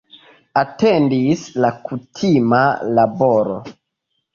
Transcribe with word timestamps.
Atendis 0.61 1.45
la 1.67 1.71
kutima 1.85 2.67
laboro. 2.99 3.65